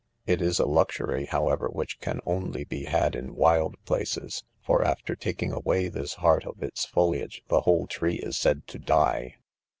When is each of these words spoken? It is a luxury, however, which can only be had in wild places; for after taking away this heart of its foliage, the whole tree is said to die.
It 0.25 0.41
is 0.41 0.57
a 0.57 0.65
luxury, 0.65 1.25
however, 1.27 1.67
which 1.69 1.99
can 1.99 2.21
only 2.25 2.63
be 2.63 2.85
had 2.85 3.13
in 3.13 3.35
wild 3.35 3.75
places; 3.85 4.43
for 4.65 4.83
after 4.83 5.15
taking 5.15 5.51
away 5.51 5.89
this 5.89 6.15
heart 6.15 6.43
of 6.43 6.63
its 6.63 6.85
foliage, 6.87 7.43
the 7.49 7.61
whole 7.61 7.85
tree 7.85 8.15
is 8.15 8.35
said 8.35 8.65
to 8.69 8.79
die. 8.79 9.35